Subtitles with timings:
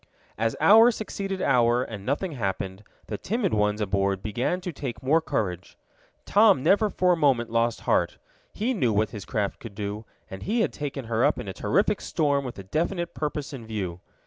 [0.35, 5.21] As hour succeeded hour and nothing happened, the timid ones aboard began to take more
[5.21, 5.77] courage.
[6.25, 8.17] Tom never for a moment lost heart.
[8.51, 11.53] He knew what his craft could do, and he had taken her up in a
[11.53, 13.99] terrific storm with a definite purpose in view.